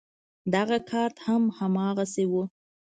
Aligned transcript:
دغه 0.53 0.77
کارت 0.89 1.17
هم 1.27 1.43
هماغسې 1.57 2.25
و. 2.31 2.33